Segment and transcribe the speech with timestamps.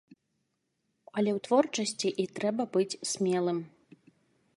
[1.21, 3.59] Але ў творчасці і трэба быць смелым!